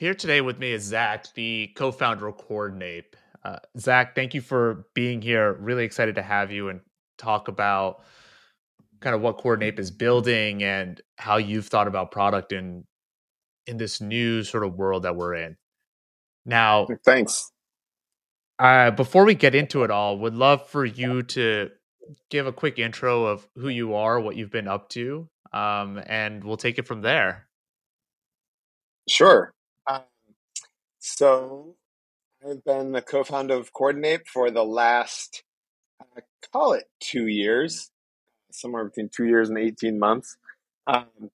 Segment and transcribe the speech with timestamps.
[0.00, 3.16] Here today with me is Zach, the co founder of Coordinape.
[3.44, 5.52] Uh, Zach, thank you for being here.
[5.52, 6.80] Really excited to have you and
[7.18, 8.02] talk about
[9.00, 12.84] kind of what Coordinape is building and how you've thought about product in
[13.66, 15.58] in this new sort of world that we're in.
[16.46, 17.52] Now, thanks.
[18.58, 21.68] Uh, before we get into it all, would love for you to
[22.30, 26.42] give a quick intro of who you are, what you've been up to, um, and
[26.42, 27.48] we'll take it from there.
[29.06, 29.52] Sure.
[31.00, 31.76] So,
[32.46, 35.42] I've been the co-founder of Coordinape for the last,
[36.00, 36.20] uh,
[36.52, 37.90] call it two years,
[38.52, 40.36] somewhere between two years and eighteen months.
[40.86, 41.30] Um,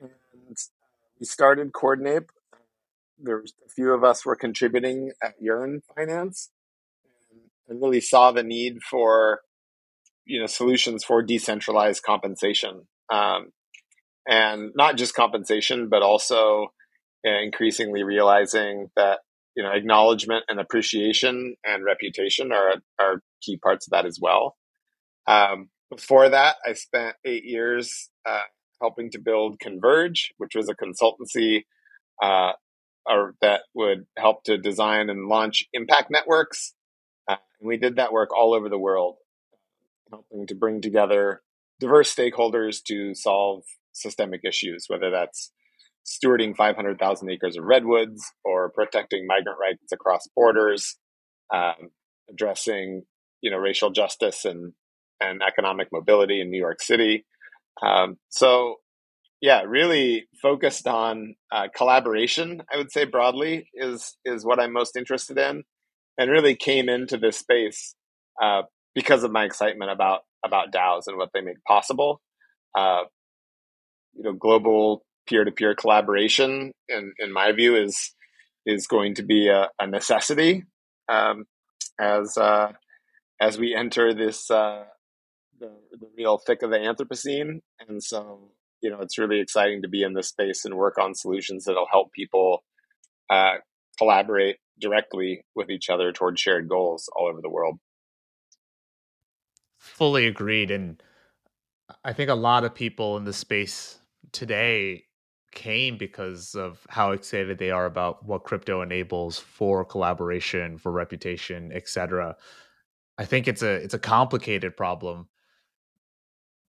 [0.00, 0.56] and
[1.18, 2.30] we started Coordinape.
[3.18, 6.50] There's a few of us were contributing at Yearn Finance,
[7.68, 9.40] and really saw the need for
[10.24, 13.50] you know solutions for decentralized compensation um,
[14.28, 16.72] and not just compensation but also
[17.24, 19.20] increasingly realizing that
[19.56, 24.56] you know acknowledgement and appreciation and reputation are are key parts of that as well.
[25.26, 28.42] Um, before that i spent eight years uh,
[28.80, 31.64] helping to build converge which was a consultancy
[32.22, 32.52] uh,
[33.06, 36.74] or that would help to design and launch impact networks.
[37.28, 39.16] Uh, and we did that work all over the world,
[40.10, 41.42] helping to bring together
[41.78, 45.50] diverse stakeholders to solve systemic issues, whether that's
[46.04, 50.96] stewarding 500,000 acres of redwoods or protecting migrant rights across borders,
[51.52, 51.90] um,
[52.30, 53.02] addressing
[53.40, 54.72] you know racial justice and
[55.20, 57.24] and economic mobility in New York City.
[57.82, 58.76] Um, so
[59.40, 62.62] yeah, really focused on uh, collaboration.
[62.72, 65.64] I would say broadly is is what I'm most interested in
[66.18, 67.94] and really came into this space
[68.42, 68.62] uh,
[68.94, 72.20] because of my excitement about about DAOs and what they make possible.
[72.76, 73.02] Uh,
[74.14, 78.14] you know, global peer to peer collaboration, in in my view, is
[78.66, 80.64] is going to be a, a necessity
[81.08, 81.44] um,
[81.98, 82.72] as uh,
[83.40, 84.84] as we enter this uh,
[85.58, 88.50] the, the real thick of the Anthropocene, and so
[88.80, 91.86] you know it's really exciting to be in this space and work on solutions that'll
[91.90, 92.62] help people
[93.30, 93.54] uh,
[93.98, 97.78] collaborate directly with each other towards shared goals all over the world.
[99.78, 100.70] Fully agreed.
[100.70, 101.02] And
[102.04, 103.98] I think a lot of people in the space
[104.32, 105.04] today
[105.52, 111.72] came because of how excited they are about what crypto enables for collaboration, for reputation,
[111.72, 112.36] etc.
[113.18, 115.28] I think it's a it's a complicated problem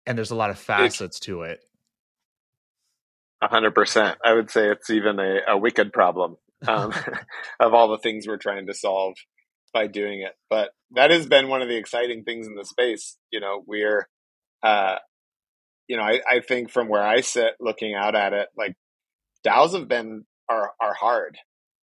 [0.10, 1.62] and there's a lot of facets it's, to it.
[3.42, 4.18] A hundred percent.
[4.26, 6.94] I would say it's even a, a wicked problem um,
[7.60, 9.16] of all the things we're trying to solve
[9.72, 10.34] by doing it.
[10.50, 13.18] But that has been one of the exciting things in the space.
[13.32, 14.10] You know, we're,
[14.64, 14.96] uh,
[15.90, 18.76] you know, I, I think from where I sit looking out at it, like
[19.46, 21.38] DAOs have been are are hard.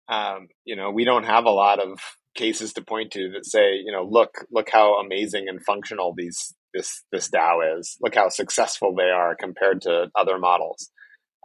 [0.07, 1.99] Um, you know, we don't have a lot of
[2.35, 6.53] cases to point to that say, you know, look, look how amazing and functional these
[6.73, 7.97] this this DAO is.
[8.01, 10.91] Look how successful they are compared to other models.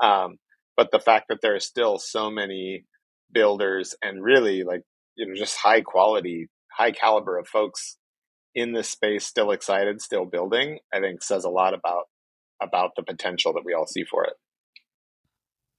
[0.03, 0.37] Um,
[0.77, 2.85] but the fact that there are still so many
[3.33, 4.83] builders and really like
[5.17, 7.97] you know just high quality high caliber of folks
[8.55, 12.05] in this space still excited still building i think says a lot about
[12.63, 14.35] about the potential that we all see for it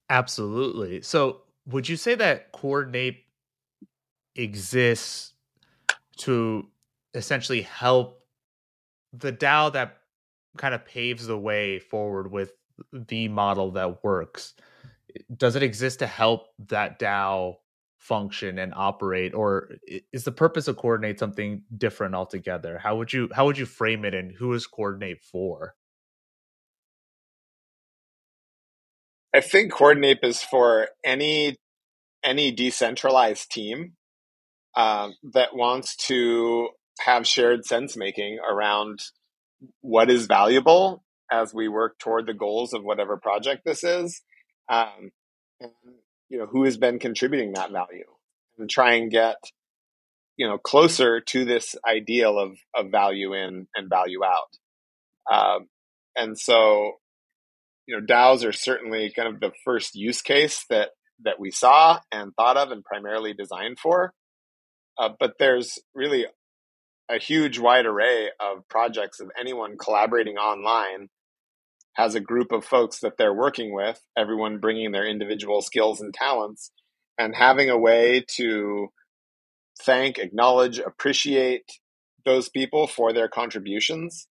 [0.09, 3.23] absolutely so would you say that Coordinape
[4.35, 5.33] exists
[6.17, 6.67] to
[7.13, 8.19] essentially help
[9.13, 9.97] the dao that
[10.57, 12.53] kind of paves the way forward with
[12.91, 14.53] the model that works
[15.35, 17.57] does it exist to help that DAO
[17.97, 19.75] function and operate, or
[20.11, 22.77] is the purpose of Coordinape something different altogether?
[22.77, 25.75] How would you how would you frame it, and who is Coordinape for?
[29.33, 31.57] I think coordinape is for any
[32.23, 33.93] any decentralized team
[34.75, 36.69] um, that wants to
[37.01, 38.99] have shared sense making around
[39.81, 44.21] what is valuable as we work toward the goals of whatever project this is
[44.69, 45.11] um,
[45.59, 45.71] and
[46.29, 48.05] you know who has been contributing that value,
[48.57, 49.37] and try and get
[50.37, 54.57] you know closer to this ideal of of value in and value out.
[55.31, 55.67] Um,
[56.15, 56.93] and so,
[57.85, 60.89] you know, DAOs are certainly kind of the first use case that
[61.23, 64.13] that we saw and thought of and primarily designed for.
[64.97, 66.25] Uh, but there's really
[67.09, 71.09] a huge wide array of projects of anyone collaborating online
[71.93, 76.13] has a group of folks that they're working with, everyone bringing their individual skills and
[76.13, 76.71] talents,
[77.19, 78.87] and having a way to
[79.81, 81.79] thank, acknowledge, appreciate
[82.25, 84.27] those people for their contributions,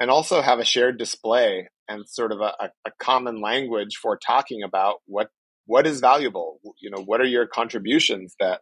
[0.00, 2.52] and also have a shared display and sort of a,
[2.86, 5.28] a common language for talking about what
[5.66, 8.60] what is valuable you know what are your contributions that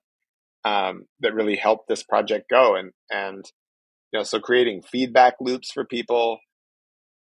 [0.65, 2.77] um, that really help this project go?
[2.77, 3.45] And and
[4.13, 6.39] you know so creating feedback loops for people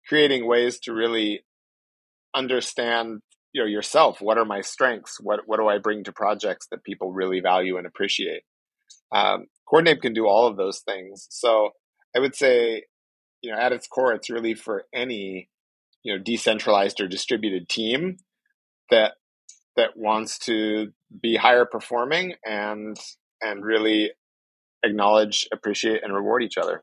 [0.09, 1.45] creating ways to really
[2.35, 3.21] understand
[3.53, 4.21] you know yourself.
[4.21, 5.19] What are my strengths?
[5.21, 8.43] What what do i bring to projects that people really value and appreciate?
[9.15, 11.27] Um, coordinape can do all of those things.
[11.31, 11.71] So
[12.15, 12.85] i would say
[13.43, 15.49] you know at its core it's really for any
[16.03, 18.17] you know decentralized or distributed team
[18.91, 19.15] that
[19.77, 22.97] that wants to be higher performing and
[23.41, 24.13] and really
[24.85, 26.83] acknowledge appreciate and reward each other.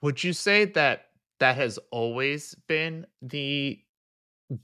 [0.00, 1.06] Would you say that
[1.38, 3.80] that has always been the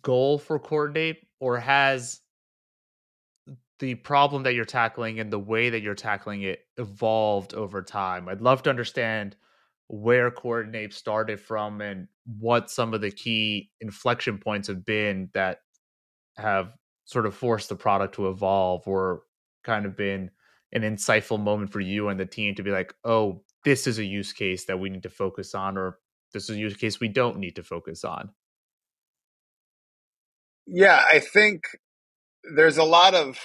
[0.02, 2.20] goal for Coordinape, or has
[3.78, 8.28] the problem that you're tackling and the way that you're tackling it evolved over time.
[8.28, 9.36] I'd love to understand
[9.88, 12.08] where Coordinape started from and
[12.38, 15.60] what some of the key inflection points have been that
[16.36, 16.72] have
[17.04, 19.22] sort of forced the product to evolve or
[19.64, 20.30] kind of been
[20.72, 24.04] an insightful moment for you and the team to be like oh this is a
[24.04, 25.98] use case that we need to focus on or
[26.34, 28.30] this is a use case we don't need to focus on.
[30.66, 31.64] Yeah i think
[32.54, 33.38] there's a lot of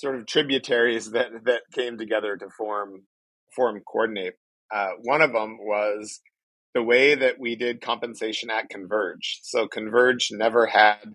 [0.00, 3.02] sort of tributaries that that came together to form
[3.54, 4.34] form coordinape
[4.72, 6.20] uh, one of them was
[6.74, 9.40] the way that we did compensation at Converge.
[9.42, 11.14] So Converge never had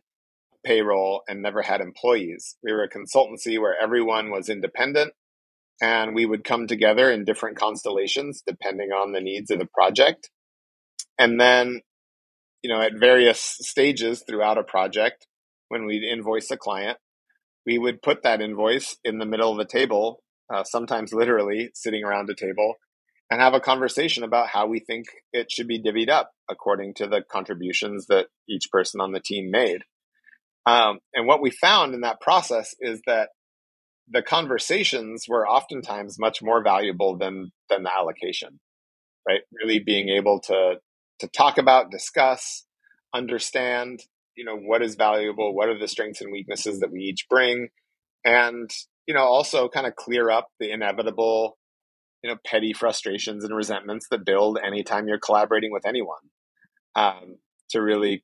[0.66, 2.56] payroll and never had employees.
[2.64, 5.14] We were a consultancy where everyone was independent
[5.82, 10.30] and we would come together in different constellations depending on the needs of the project.
[11.18, 11.82] And then,
[12.64, 15.28] you know, at various stages throughout a project,
[15.68, 16.98] when we'd invoice a client,
[17.66, 20.24] we would put that invoice in the middle of the table,
[20.54, 22.76] uh, sometimes literally sitting around a table,
[23.30, 27.08] and have a conversation about how we think it should be divvied up according to
[27.08, 29.84] the contributions that each person on the team made.
[30.66, 33.30] Um, and what we found in that process is that
[34.10, 38.60] the conversations were oftentimes much more valuable than than the allocation,
[39.28, 39.42] right?
[39.64, 40.76] Really being able to
[41.20, 42.66] to talk about, discuss,
[43.14, 44.02] understand,
[44.36, 47.70] you know, what is valuable, what are the strengths and weaknesses that we each bring,
[48.26, 48.70] and
[49.08, 51.58] you know, also kind of clear up the inevitable
[52.24, 56.30] you know petty frustrations and resentments that build anytime you're collaborating with anyone
[56.96, 57.38] um,
[57.70, 58.24] to really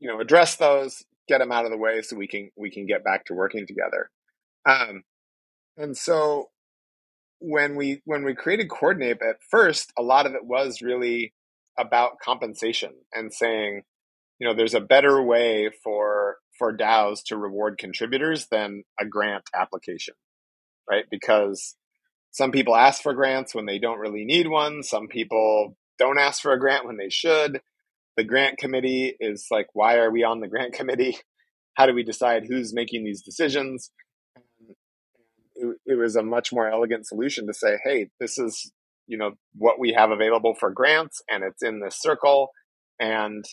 [0.00, 2.86] you know address those get them out of the way so we can we can
[2.86, 4.10] get back to working together.
[4.68, 5.02] Um,
[5.76, 6.50] and so
[7.38, 11.34] when we when we created Coordinape at first a lot of it was really
[11.78, 13.82] about compensation and saying
[14.38, 19.44] you know there's a better way for for DAOs to reward contributors than a grant
[19.54, 20.14] application
[20.88, 21.76] right because
[22.36, 24.82] some people ask for grants when they don't really need one.
[24.82, 27.62] Some people don't ask for a grant when they should.
[28.18, 31.16] The grant committee is like, why are we on the grant committee?
[31.78, 33.90] How do we decide who's making these decisions?
[35.54, 38.70] It, it was a much more elegant solution to say, hey, this is
[39.06, 42.50] you know what we have available for grants, and it's in this circle,
[43.00, 43.46] and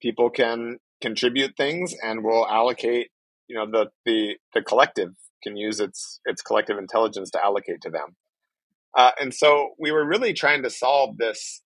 [0.00, 3.08] people can contribute things, and we'll allocate.
[3.48, 5.10] You know the the the collective
[5.42, 8.16] can use its its collective intelligence to allocate to them.
[8.96, 11.62] Uh, and so we were really trying to solve this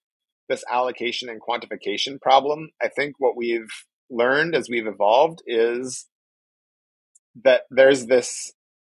[0.48, 2.70] this allocation and quantification problem.
[2.82, 3.70] I think what we've
[4.10, 6.06] learned as we've evolved is
[7.44, 8.52] that there's this,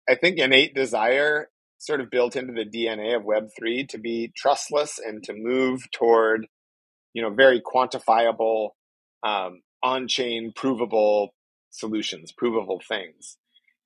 [0.10, 5.00] I think, innate desire sort of built into the DNA of Web3 to be trustless
[5.00, 6.48] and to move toward,
[7.14, 8.70] you know, very quantifiable,
[9.24, 11.34] um, on chain, provable
[11.70, 13.38] solutions, provable things.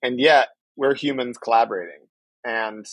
[0.04, 2.08] And yet we're humans collaborating.
[2.46, 2.86] And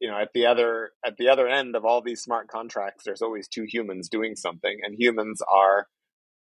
[0.00, 3.22] you know at the other at the other end of all these smart contracts there's
[3.22, 5.86] always two humans doing something and humans are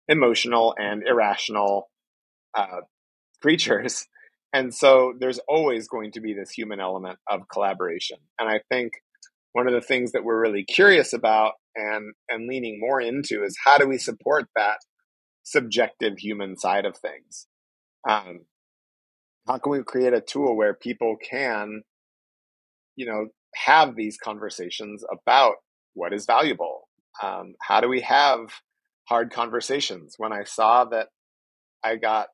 [0.09, 1.91] emotional and irrational
[2.55, 2.83] uh,
[3.41, 4.07] creatures
[4.53, 8.93] and so there's always going to be this human element of collaboration and i think
[9.53, 13.57] one of the things that we're really curious about and and leaning more into is
[13.65, 14.79] how do we support that
[15.43, 17.47] subjective human side of things
[18.09, 18.41] um,
[19.47, 21.83] how can we create a tool where people can
[22.97, 25.55] you know, have these conversations about
[25.95, 26.89] what is valuable.
[27.23, 28.41] Um, how do we have
[29.09, 30.15] hard conversations?
[30.19, 31.09] When I saw that
[31.85, 32.29] I got,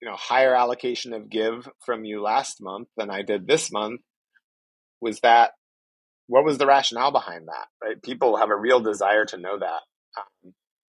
[0.00, 4.00] you know, higher allocation of give from you last month than I did this month,
[5.00, 5.52] was that
[6.26, 7.66] what was the rationale behind that?
[7.82, 8.02] Right?
[8.02, 9.80] People have a real desire to know that.
[10.18, 10.52] Um,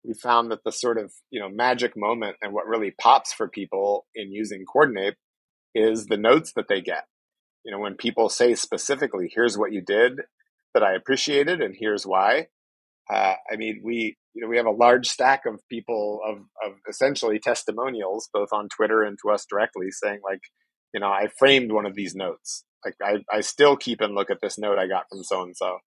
[0.05, 3.49] we found that the sort of you know magic moment and what really pops for
[3.49, 5.17] people in using coordinape
[5.75, 7.05] is the notes that they get
[7.65, 10.21] you know, when people say specifically, here's what you did
[10.75, 12.49] that I appreciated and here's why,
[13.11, 16.79] Uh, I mean, we you know we have a large stack of people of of
[16.89, 20.41] essentially testimonials, both on Twitter and to us directly, saying like,
[20.95, 22.65] you know, I framed one of these notes.
[22.85, 25.57] Like I I still keep and look at this note I got from so and
[25.57, 25.79] so.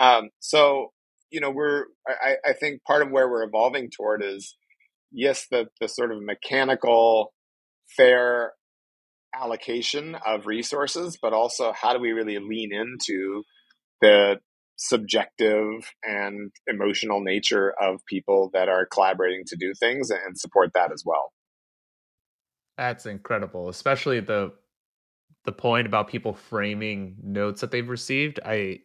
[0.00, 0.92] Um, so
[1.30, 4.56] you know, we're I I think part of where we're evolving toward is
[5.12, 7.32] yes, the the sort of mechanical,
[7.96, 8.52] fair
[9.34, 13.42] allocation of resources, but also how do we really lean into
[14.00, 14.36] the
[14.76, 20.92] subjective and emotional nature of people that are collaborating to do things and support that
[20.92, 21.32] as well.
[22.76, 24.52] That's incredible, especially the
[25.44, 28.38] the point about people framing notes that they've received.
[28.44, 28.80] I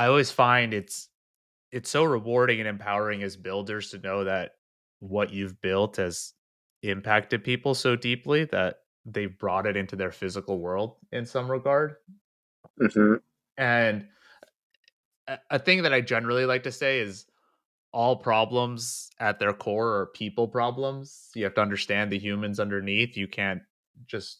[0.00, 1.08] I always find it's
[1.72, 4.52] it's so rewarding and empowering as builders to know that
[5.00, 6.32] what you've built has
[6.82, 11.96] impacted people so deeply that they've brought it into their physical world in some regard.
[12.80, 13.16] Mm-hmm.
[13.58, 14.08] And
[15.50, 17.26] a thing that I generally like to say is
[17.92, 21.28] all problems at their core are people problems.
[21.34, 23.18] You have to understand the humans underneath.
[23.18, 23.60] You can't
[24.06, 24.38] just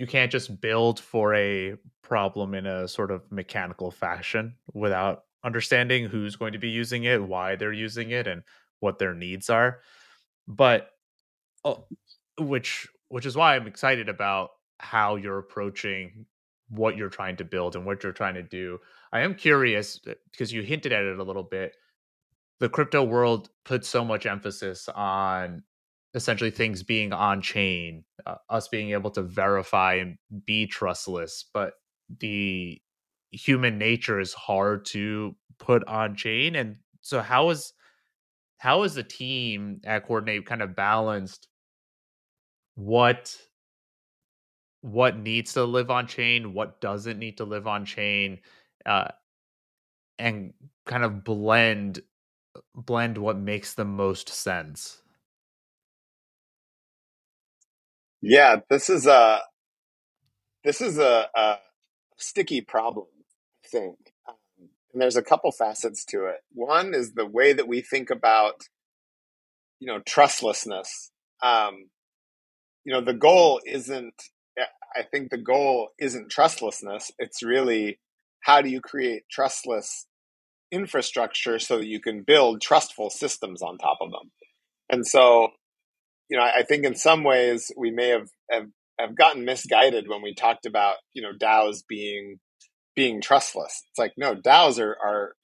[0.00, 6.06] you can't just build for a problem in a sort of mechanical fashion without understanding
[6.06, 8.42] who's going to be using it, why they're using it, and
[8.78, 9.80] what their needs are.
[10.48, 10.88] But
[11.66, 11.84] oh,
[12.38, 16.24] which which is why I'm excited about how you're approaching
[16.70, 18.78] what you're trying to build and what you're trying to do.
[19.12, 21.76] I am curious because uh, you hinted at it a little bit.
[22.58, 25.62] The crypto world puts so much emphasis on
[26.14, 31.74] essentially things being on chain, uh, us being able to verify and be trustless, but
[32.20, 32.80] the
[33.30, 36.56] human nature is hard to put on chain.
[36.56, 37.72] And so, how is
[38.58, 41.48] how is the team at Coordinape kind of balanced
[42.74, 43.36] what
[44.82, 48.38] what needs to live on chain, what doesn't need to live on chain,
[48.86, 49.08] uh,
[50.18, 50.52] and
[50.86, 52.00] kind of blend
[52.74, 55.02] blend what makes the most sense.
[58.22, 59.40] Yeah, this is a
[60.64, 61.56] this is a, a
[62.18, 63.06] sticky problem,
[63.64, 63.96] I think.
[64.28, 64.34] Um,
[64.92, 66.40] and there's a couple facets to it.
[66.52, 68.62] One is the way that we think about,
[69.78, 71.10] you know, trustlessness.
[71.42, 71.88] Um,
[72.84, 74.14] you know, the goal isn't
[74.96, 77.10] I think the goal isn't trustlessness.
[77.18, 77.98] It's really
[78.40, 80.06] how do you create trustless
[80.72, 84.30] infrastructure so that you can build trustful systems on top of them.
[84.88, 85.48] And so,
[86.30, 88.66] you know, I think in some ways we may have, have,
[88.98, 92.38] have gotten misguided when we talked about, you know, DAOs being
[92.96, 93.84] being trustless.
[93.90, 95.34] It's like, no, DAOs are, are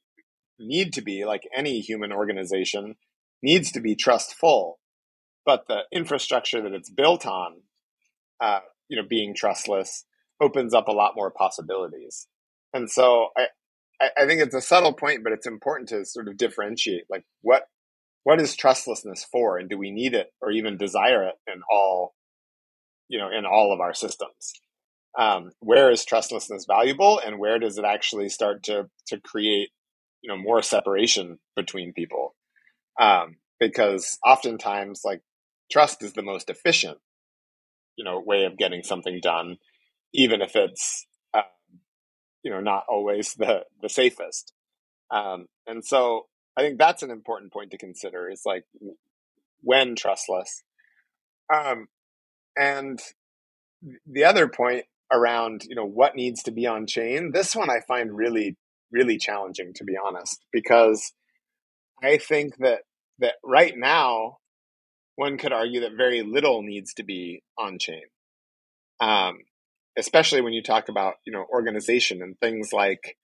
[0.59, 2.95] need to be like any human organization
[3.43, 4.79] needs to be trustful,
[5.45, 7.63] but the infrastructure that it's built on
[8.41, 10.05] uh, you know being trustless
[10.41, 12.27] opens up a lot more possibilities
[12.75, 13.47] and so i
[14.19, 17.65] i think it's a subtle point but it's important to sort of differentiate like what
[18.27, 19.57] what is trustlessness for?
[19.57, 22.17] And do we need it or even desire it in all
[23.09, 24.53] you know in all of our systems?
[25.17, 29.69] Um, where is trustlessness valuable and where does it actually start to to create
[30.23, 32.35] you know more separation between people?
[33.01, 35.21] Um, because oftentimes like
[35.71, 36.99] trust is the most efficient
[37.95, 39.59] you know way of getting something done,
[40.13, 41.45] even if it's um,
[42.43, 44.53] you know not always the the safest.
[45.13, 48.65] Um, and so I think that's an important point to consider is like
[49.63, 50.63] when trustless.
[51.53, 51.89] Um,
[52.57, 52.99] and
[54.07, 57.81] the other point around you know what needs to be on chain, this one I
[57.87, 58.57] find really
[58.91, 61.13] really challenging to be honest because
[62.03, 62.81] I think that
[63.19, 64.39] that right now
[65.17, 68.03] one could argue that very little needs to be on chain.
[69.01, 69.39] Um,
[69.99, 73.17] especially when you talk about, you know, organization and things like,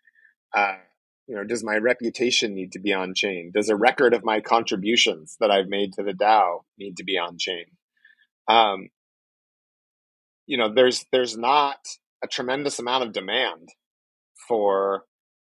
[0.54, 0.76] uh,
[1.26, 3.52] you know, does my reputation need to be on chain?
[3.54, 7.18] Does a record of my contributions that I've made to the DAO need to be
[7.18, 7.64] on chain?
[8.48, 8.88] Um,
[10.46, 11.78] you know, there's there's not
[12.22, 13.70] a tremendous amount of demand
[14.48, 15.04] for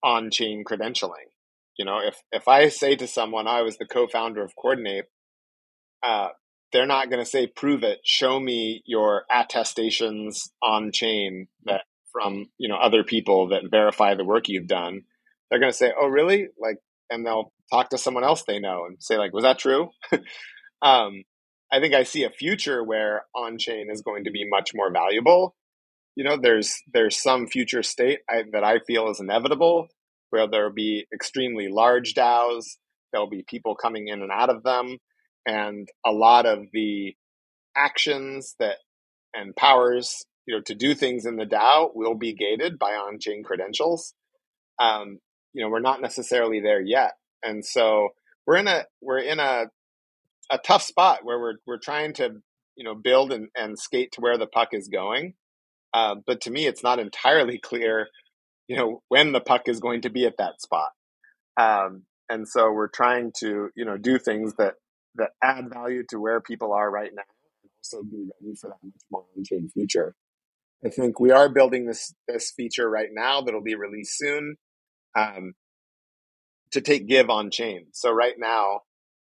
[0.04, 1.30] on-chain credentialing.
[1.78, 5.08] You know, if if I say to someone I was the co-founder of Coordinape,
[6.02, 6.30] uh,
[6.72, 12.48] they're not going to say prove it show me your attestations on chain that from
[12.58, 15.04] you know other people that verify the work you've done
[15.50, 16.48] they're going to say oh really?
[16.60, 16.78] Like
[17.10, 19.90] and they'll talk to someone else they know and say like was that true?
[20.80, 21.24] Um,
[21.74, 24.94] i think i see a future where on chain is going to be much more
[24.94, 25.56] valuable.
[26.16, 29.88] You know there's there's some future state I, that i feel is inevitable
[30.30, 32.78] where there'll be extremely large daos
[33.12, 35.00] there'll be people coming in and out of them
[35.48, 37.16] and a lot of the
[37.76, 38.76] actions that
[39.34, 43.44] and powers you know to do things in the DAO will be gated by on-chain
[43.44, 44.14] credentials.
[44.80, 45.20] Um,
[45.58, 48.10] you know we're not necessarily there yet, and so
[48.46, 49.66] we're in a we're in a
[50.52, 52.30] a tough spot where we're we're trying to
[52.76, 55.34] you know build and, and skate to where the puck is going.
[55.96, 58.08] Uh, but to me, it's not entirely clear,
[58.68, 60.90] you know, when the puck is going to be at that spot.
[61.60, 64.76] Um, and so we're trying to you know do things that
[65.16, 67.24] that add value to where people are right now,
[67.64, 70.14] and also be ready for that much more on-chain future.
[70.86, 74.58] I think we are building this this feature right now that'll be released soon
[75.18, 75.54] um,
[76.72, 77.88] to take give on chain.
[77.94, 78.82] So right now,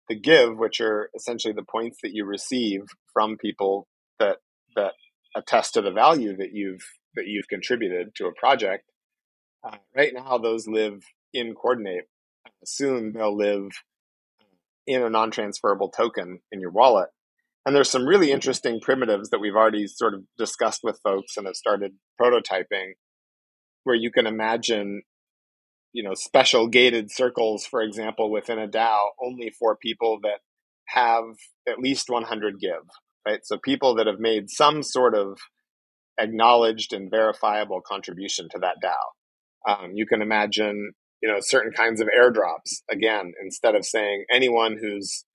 [0.09, 2.81] the give, which are essentially the points that you receive
[3.13, 3.87] from people
[4.19, 4.37] that
[4.75, 4.93] that
[5.35, 6.85] attest to the value that you've
[7.15, 8.91] that you've contributed to a project.
[9.63, 11.01] Uh, right now, those live
[11.33, 12.07] in Coordinape.
[12.65, 13.69] Soon they'll live
[14.85, 17.09] in a non-transferable token in your wallet.
[17.65, 21.47] And there's some really interesting primitives that we've already sort of discussed with folks and
[21.47, 22.91] have started prototyping,
[23.83, 25.01] where you can imagine
[25.95, 30.39] you know special gated circles for example within a dao only for people that
[30.87, 31.23] have
[31.67, 32.83] at least 100 give
[33.25, 33.39] right?
[33.43, 35.39] So people that have made some sort of
[36.19, 39.71] acknowledged and verifiable contribution to that dao.
[39.71, 44.77] Um, you can imagine you know certain kinds of airdrops again instead of saying anyone
[44.79, 45.25] who's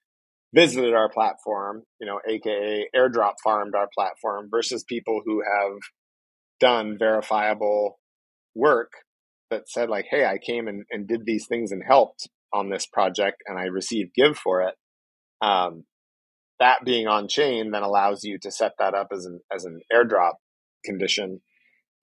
[0.55, 5.79] visited our platform you know aka airdrop farmed our platform versus people who have
[6.61, 7.99] done verifiable
[8.55, 8.93] work
[9.51, 12.87] that said like, hey, I came and, and did these things and helped on this
[12.87, 14.75] project and I received give for it.
[15.41, 15.85] Um,
[16.59, 19.81] that being on chain then allows you to set that up as an as an
[19.93, 20.35] airdrop
[20.85, 21.41] condition.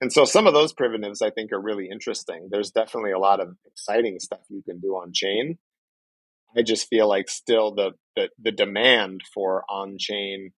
[0.01, 2.49] And so some of those primitives I think are really interesting.
[2.51, 5.57] There's definitely a lot of exciting stuff you can do on chain.
[6.57, 10.51] I just feel like still the the, the demand for on chain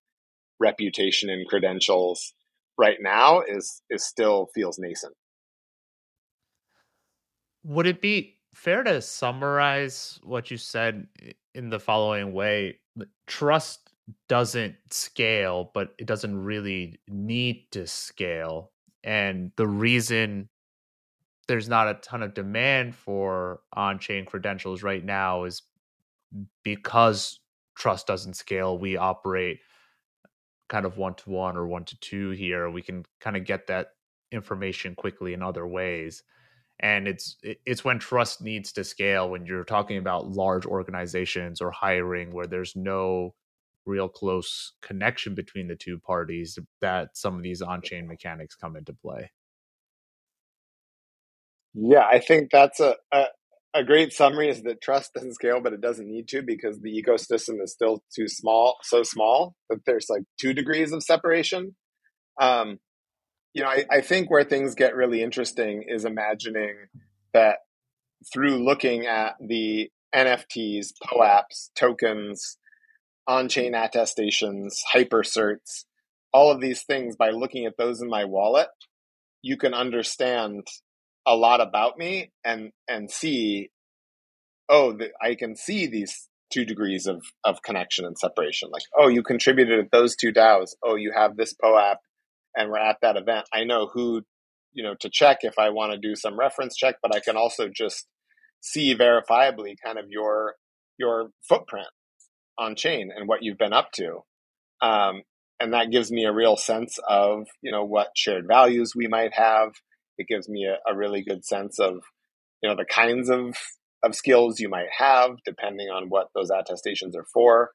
[0.60, 2.34] reputation and credentials
[2.78, 5.16] right now is is still feels nascent.
[7.70, 11.06] Would it be fair to summarize what you said
[11.54, 12.80] in the following way?
[13.28, 13.92] Trust
[14.28, 18.72] doesn't scale, but it doesn't really need to scale.
[19.04, 20.50] And the reason
[21.48, 25.62] there's not a ton of demand for on chain credentials right now is
[26.64, 27.40] because
[27.76, 28.80] trust doesn't scale.
[28.80, 29.60] We operate
[30.70, 32.68] kind of one to one or one to two here.
[32.68, 33.90] We can kind of get that
[34.32, 36.24] information quickly in other ways
[36.80, 41.72] and it's it's when trust needs to scale when you're talking about large organizations or
[41.72, 43.34] hiring where there's no
[43.86, 48.94] real close connection between the two parties that some of these on-chain mechanics come into
[48.94, 49.32] play.
[51.74, 53.26] Yeah i think that's a, a,
[53.74, 57.04] a great summary is that trust doesn't scale but it doesn't need to because the
[57.04, 61.76] ecosystem is still too small so small that there's like two degrees of separation.
[62.42, 62.80] Um,
[63.54, 66.76] you know, I, I think where things get really interesting is imagining
[67.34, 67.58] that
[68.32, 72.58] through looking at the NFTs, POAPs, tokens,
[73.28, 75.86] on chain attestations, hypercerts,
[76.34, 78.70] all of these things, by looking at those in my wallet,
[79.42, 80.68] you can understand
[81.26, 83.70] a lot about me and and see
[84.70, 88.70] oh the, i can see these two degrees of of connection and separation.
[88.72, 91.98] Like oh you contributed at those two daos oh you have this poap
[92.56, 94.22] and we're at that event, I know who,
[94.74, 97.38] you know, to check if I want to do some reference check, but I can
[97.38, 98.08] also just
[98.62, 100.56] see verifiably kind of your
[100.98, 101.88] your footprint
[102.58, 104.20] on chain and what you've been up to.
[104.82, 105.24] Um,
[105.60, 109.34] and that gives me a real sense of, you know, what shared values we might
[109.34, 109.70] have.
[110.18, 112.02] It gives me a, a really good sense of,
[112.62, 113.58] you know, the kinds of,
[114.04, 117.72] of skills you might have depending on what those attestations are for.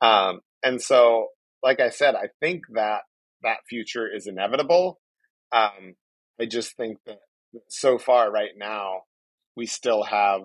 [0.00, 1.28] Um, and so,
[1.62, 3.00] like I said, I think that
[3.42, 5.00] that future is inevitable.
[5.52, 5.94] Um,
[6.40, 7.18] I just think that
[7.68, 9.02] so far right now,
[9.56, 10.42] we still have,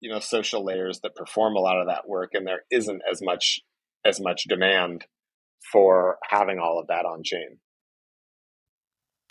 [0.00, 3.20] you know, social layers that perform a lot of that work, and there isn't as
[3.22, 3.60] much
[4.04, 5.04] as much demand
[5.72, 7.58] for having all of that on chain.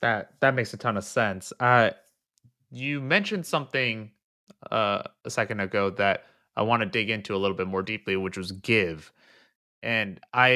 [0.02, 1.54] That that makes a ton of sense.
[1.60, 1.92] Uh,
[2.72, 4.12] you mentioned something
[4.72, 8.16] uh, a second ago that I want to dig into a little bit more deeply,
[8.16, 9.12] which was give
[9.84, 10.50] and I,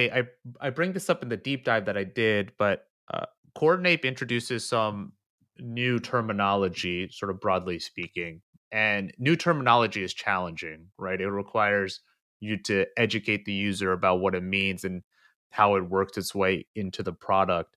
[0.61, 4.05] I I bring this up in the deep dive that I did, but uh, Coordinape
[4.05, 5.13] introduces some
[5.59, 11.19] new terminology, sort of broadly speaking, and new terminology is challenging, right?
[11.19, 12.01] It requires
[12.39, 15.03] you to educate the user about what it means and
[15.49, 17.75] how it works its way into the product,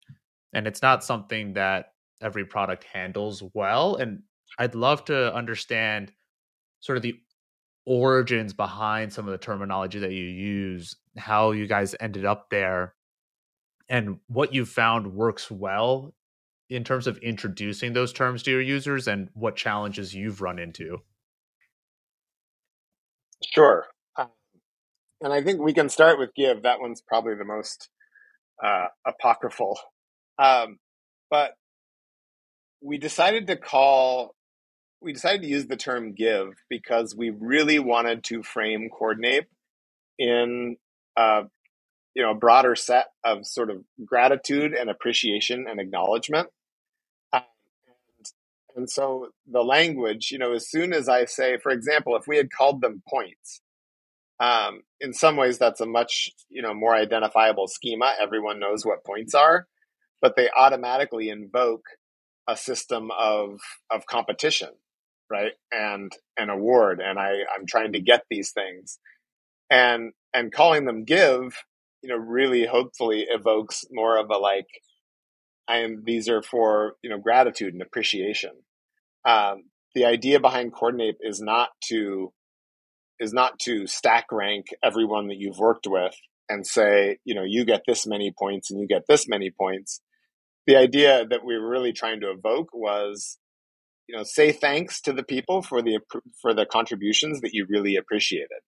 [0.52, 3.96] and it's not something that every product handles well.
[3.96, 4.22] And
[4.58, 6.12] I'd love to understand
[6.80, 7.18] sort of the
[7.86, 12.94] origins behind some of the terminology that you use, how you guys ended up there,
[13.88, 16.14] and what you found works well
[16.68, 20.98] in terms of introducing those terms to your users and what challenges you've run into.
[23.52, 23.86] Sure.
[24.16, 24.28] Um,
[25.20, 26.62] and I think we can start with give.
[26.62, 27.88] That one's probably the most
[28.62, 29.80] uh, apocryphal.
[30.38, 30.78] Um,
[31.28, 31.54] but
[32.80, 34.34] we decided to call,
[35.02, 39.46] we decided to use the term give because we really wanted to frame coordinape
[40.18, 40.76] in
[41.16, 41.42] uh,
[42.14, 46.48] you know a broader set of sort of gratitude and appreciation and acknowledgement.
[47.32, 47.42] Um,
[47.88, 48.26] and,
[48.76, 52.36] and so the language you know as soon as i say for example if we
[52.36, 53.60] had called them points
[54.40, 58.14] um, in some ways that's a much you know more identifiable schema.
[58.20, 59.66] Everyone knows what points are
[60.20, 61.84] but they automatically invoke
[62.48, 63.60] a system of
[63.90, 64.70] of competition
[65.30, 65.52] right?
[65.72, 68.98] And an award and i i'm trying to get these things.
[69.70, 71.56] And and calling them give
[72.02, 74.66] you know really hopefully evokes more of a like
[75.68, 78.52] i am these are for you know gratitude and appreciation.
[79.26, 79.64] Um,
[79.94, 82.32] the idea behind coordinape is not to
[83.18, 86.14] is not to stack rank everyone that you've worked with
[86.48, 90.00] and say you know you get this many points and you get this many points.
[90.66, 93.38] The idea that we were really trying to evoke was
[94.10, 96.00] you know say thanks to the people for the
[96.42, 98.60] for the contributions that you really appreciated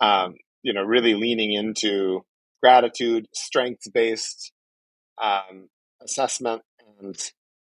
[0.00, 2.24] um, you know really leaning into
[2.62, 4.52] gratitude, strengths based
[5.22, 5.68] um,
[6.02, 6.62] assessment,
[7.00, 7.16] and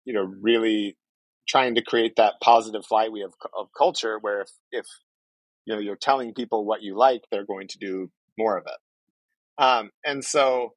[0.05, 0.97] you know really
[1.47, 4.87] trying to create that positive flywheel of, of culture where if, if
[5.65, 9.63] you know you're telling people what you like, they're going to do more of it.
[9.63, 10.75] Um, and so,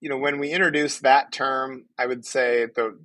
[0.00, 2.98] you know, when we introduce that term, I would say the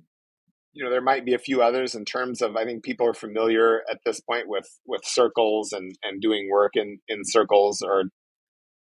[0.78, 3.14] you know there might be a few others in terms of I think people are
[3.14, 8.04] familiar at this point with with circles and and doing work in in circles or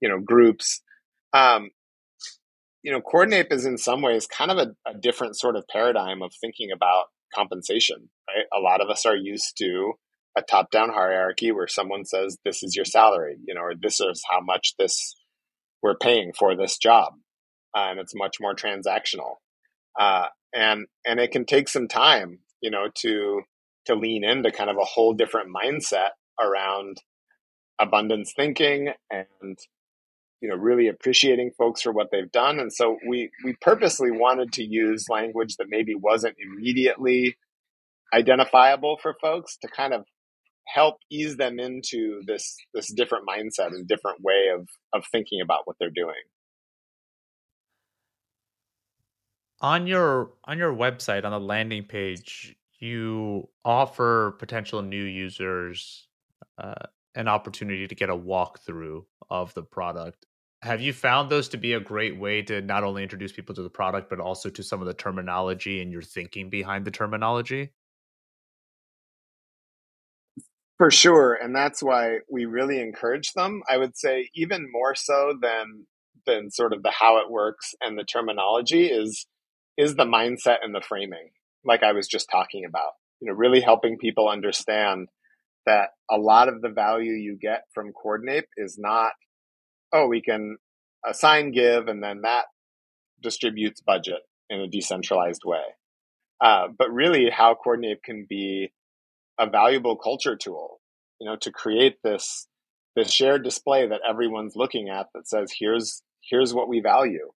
[0.00, 0.82] you know groups
[1.32, 1.70] um,
[2.82, 6.22] you know, coordinape is in some ways kind of a, a different sort of paradigm
[6.22, 8.46] of thinking about compensation, right?
[8.56, 9.92] A lot of us are used to
[10.36, 14.00] a top down hierarchy where someone says, this is your salary, you know, or this
[14.00, 15.14] is how much this
[15.82, 17.14] we're paying for this job.
[17.76, 19.36] Uh, and it's much more transactional.
[19.98, 23.42] Uh, and, and it can take some time, you know, to,
[23.86, 26.10] to lean into kind of a whole different mindset
[26.40, 27.02] around
[27.80, 29.58] abundance thinking and
[30.40, 32.58] you know really appreciating folks for what they've done.
[32.58, 37.36] And so we we purposely wanted to use language that maybe wasn't immediately
[38.12, 40.04] identifiable for folks to kind of
[40.66, 45.62] help ease them into this this different mindset and different way of of thinking about
[45.64, 46.22] what they're doing
[49.60, 56.08] on your on your website on the landing page you offer potential new users
[56.58, 56.74] uh,
[57.14, 60.26] an opportunity to get a walkthrough of the product
[60.62, 63.62] have you found those to be a great way to not only introduce people to
[63.62, 67.72] the product, but also to some of the terminology and your thinking behind the terminology?
[70.76, 71.34] For sure.
[71.34, 73.62] And that's why we really encourage them.
[73.70, 75.86] I would say even more so than
[76.26, 79.26] than sort of the how it works and the terminology is
[79.80, 81.30] is the mindset and the framing,
[81.64, 82.92] like I was just talking about.
[83.20, 85.08] You know, really helping people understand
[85.66, 89.12] that a lot of the value you get from Coordinape is not
[89.92, 90.56] oh, we can
[91.04, 92.44] assign give and then that
[93.22, 95.62] distributes budget in a decentralized way.
[96.40, 98.72] Uh, but really, how Coordinape can be
[99.38, 100.80] a valuable culture tool,
[101.20, 102.46] you know, to create this
[102.96, 107.30] this shared display that everyone's looking at that says, "Here's here's what we value,"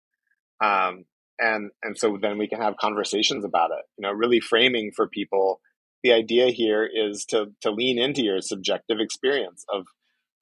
[0.62, 1.04] um,
[1.38, 3.84] and and so then we can have conversations about it.
[3.96, 5.60] You know, really framing for people.
[6.02, 9.86] The idea here is to to lean into your subjective experience of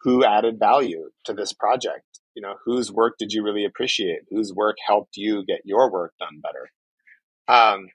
[0.02, 4.52] who added value to this project you know whose work did you really appreciate whose
[4.52, 6.70] work helped you get your work done better
[7.48, 7.88] um,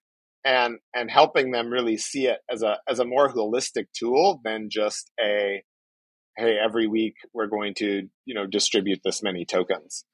[0.45, 4.69] and and helping them really see it as a as a more holistic tool than
[4.69, 5.63] just a
[6.37, 10.05] hey every week we're going to you know distribute this many tokens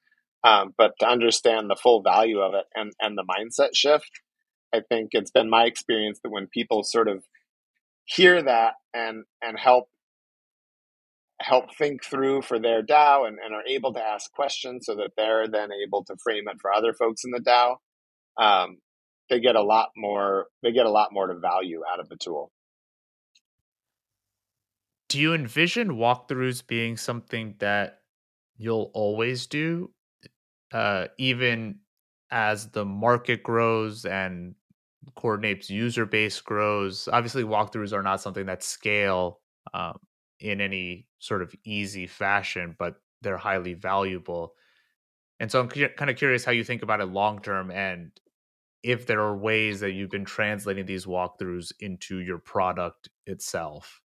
[0.44, 4.10] um, but to understand the full value of it and and the mindset shift
[4.72, 7.24] i think it's been my experience that when people sort of
[8.04, 9.88] hear that and and help
[11.40, 15.10] help think through for their DAO and, and are able to ask questions so that
[15.16, 17.76] they're then able to frame it for other folks in the DAO,
[18.42, 18.78] um,
[19.30, 20.46] they get a lot more.
[20.62, 22.52] They get a lot more to value out of the tool.
[25.08, 28.00] Do you envision walkthroughs being something that
[28.56, 29.90] you'll always do,
[30.72, 31.80] uh, even
[32.30, 34.54] as the market grows and
[35.16, 37.08] Coordinape's user base grows?
[37.12, 39.40] Obviously, walkthroughs are not something that scale
[39.72, 39.98] um,
[40.40, 44.54] in any sort of easy fashion, but they're highly valuable.
[45.40, 48.12] And so I'm kind of curious how you think about it long term and
[48.84, 54.02] if there are ways that you've been translating these walkthroughs into your product itself.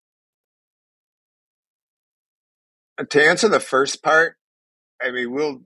[3.10, 4.38] To answer the first part,
[5.02, 5.62] I mean, we'll,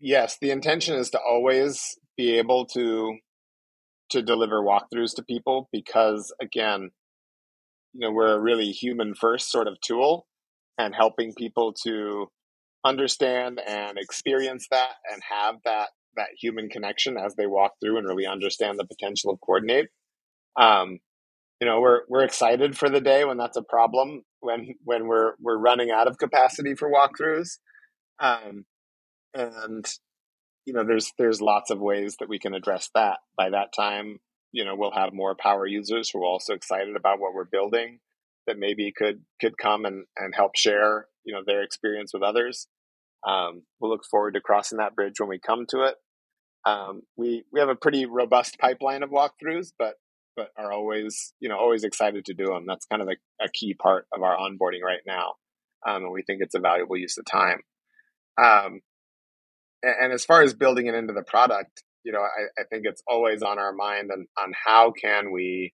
[0.00, 3.18] yes, the intention is to always be able to
[4.10, 6.90] to deliver walkthroughs to people because again
[7.94, 10.26] you know we're a really human first sort of tool
[10.78, 12.26] and helping people to
[12.84, 18.06] understand and experience that and have that that human connection as they walk through and
[18.06, 19.88] really understand the potential of coordinape.
[20.56, 20.98] um,
[21.60, 25.32] you know we're we're excited for the day when that's a problem when when we're
[25.40, 27.58] we're running out of capacity for walkthroughs
[28.20, 28.64] um,
[29.34, 29.86] and
[30.66, 33.18] you know there's there's lots of ways that we can address that.
[33.36, 34.18] By that time
[34.52, 37.98] you know we'll have more power users who are also excited about what we're building
[38.46, 42.68] that maybe could could come and and help share you know their experience with others.
[43.26, 45.96] Um, we'll look forward to crossing that bridge when we come to it.
[46.66, 49.94] Um, we we have a pretty robust pipeline of walkthroughs but
[50.36, 53.48] but are always you know always excited to do them that's kind of a, a
[53.52, 55.34] key part of our onboarding right now
[55.86, 57.60] um, and we think it's a valuable use of time.
[58.42, 58.80] Um,
[60.00, 63.02] and as far as building it into the product, you know, I, I think it's
[63.06, 65.72] always on our mind on, on how can we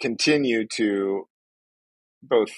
[0.00, 1.28] continue to
[2.22, 2.50] both,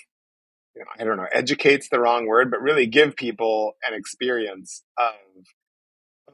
[0.74, 4.82] you know, I don't know, educate's the wrong word, but really give people an experience
[4.98, 5.46] of,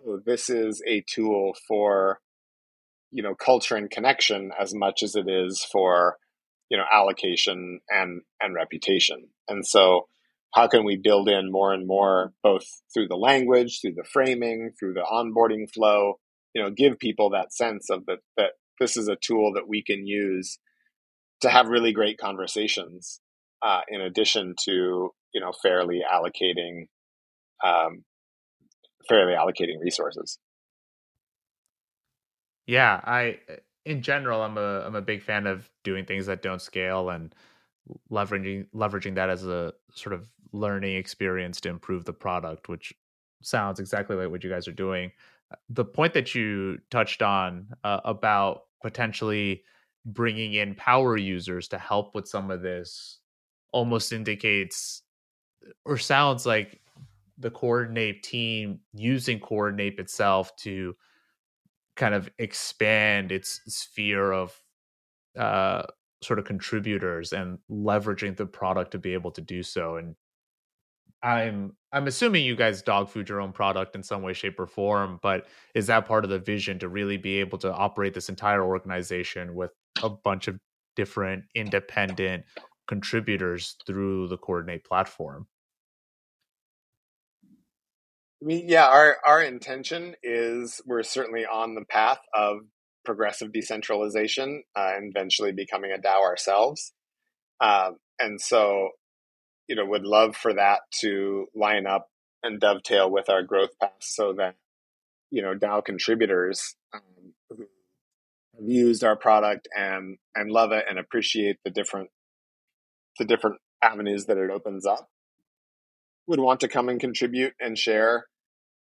[0.07, 2.21] oh, this is a tool for,
[3.11, 6.17] you know, culture and connection as much as it is for,
[6.69, 9.29] you know, allocation and, and reputation.
[9.49, 10.07] And so,
[10.53, 14.73] how can we build in more and more both through the language through the framing
[14.79, 16.15] through the onboarding flow?
[16.55, 19.83] You know give people that sense of that that this is a tool that we
[19.83, 20.59] can use
[21.43, 23.21] to have really great conversations
[23.63, 26.87] uh, in addition to you know fairly allocating
[27.65, 28.05] um,
[29.09, 30.39] fairly allocating resources.
[32.67, 33.39] Yeah i
[33.85, 37.35] in general i'm a i'm a big fan of doing things that don't scale and
[38.11, 42.93] leveraging leveraging that as a sort of learning experience to improve the product, which
[43.43, 45.11] sounds exactly like what you guys are doing.
[45.51, 49.63] Uh, the point that you touched on uh, about potentially
[50.07, 53.19] bringing in power users to help with some of this
[53.73, 55.03] almost indicates
[55.85, 56.81] or sounds like
[57.39, 60.95] the coordinape team using coordinape itself to
[61.97, 64.59] kind of expand its sphere of
[65.39, 65.83] uh,
[66.23, 70.15] sort of contributors and leveraging the product to be able to do so and
[71.23, 74.67] i'm i'm assuming you guys dog food your own product in some way shape or
[74.67, 78.29] form but is that part of the vision to really be able to operate this
[78.29, 79.71] entire organization with
[80.03, 80.59] a bunch of
[80.97, 82.45] different independent
[82.89, 85.47] contributors through the coordinape platform
[88.43, 92.61] I mean, yeah, our, our intention is we're certainly on the path of
[93.05, 96.93] progressive decentralization uh, and eventually becoming a DAO ourselves.
[97.61, 98.91] Uh, and so,
[99.71, 102.09] you know, would love for that to line up
[102.43, 104.57] and dovetail with our growth path so that,
[105.31, 107.69] you know, DAO contributors um, who
[108.59, 112.11] have used our product and, and love it and appreciate the different,
[113.21, 115.09] the different avenues that it opens up
[116.27, 118.27] would want to come and contribute and share,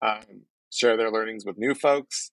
[0.03, 2.31] um, share their learnings with new folks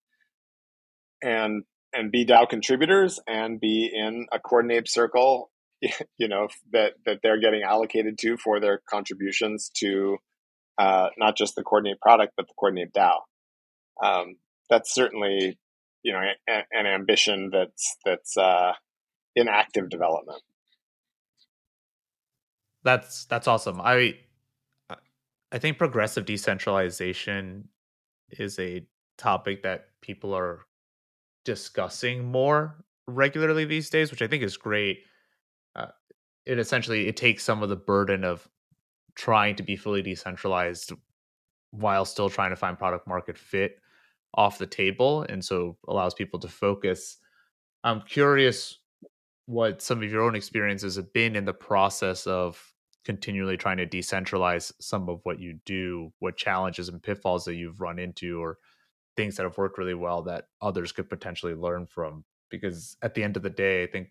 [1.24, 5.51] and and be DAO contributors and be in a coordinape circle,
[6.18, 10.18] you know, that, that they're getting allocated to for their contributions to
[10.78, 13.20] uh, not just the coordinape product, but the coordinape DAO.
[14.04, 14.36] Um,
[14.70, 15.58] that's certainly,
[16.04, 18.74] you know, a, an ambition that's, that's uh,
[19.36, 20.42] in active development.
[22.84, 23.80] That's, that's awesome.
[23.82, 24.16] I,
[25.52, 27.68] I think progressive decentralization
[28.32, 28.86] is a
[29.18, 30.66] topic that people are
[31.44, 35.04] discussing more regularly these days, which I think is great.
[36.52, 38.48] It essentially it takes some of the burden of
[39.16, 40.92] trying to be fully decentralized
[41.72, 43.80] while still trying to find product market fit
[44.34, 47.18] off the table, and so allows people to focus.
[47.84, 48.80] I'm curious
[49.46, 52.62] what some of your own experiences have been in the process of
[53.06, 57.82] continually trying to decentralize some of what you do, what challenges and pitfalls that you've
[57.82, 58.58] run into, or
[59.16, 63.24] things that have worked really well that others could potentially learn from because at the
[63.24, 64.10] end of the day i think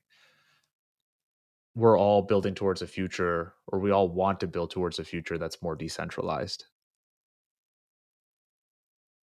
[1.74, 5.38] we're all building towards a future or we all want to build towards a future
[5.38, 6.66] that's more decentralized.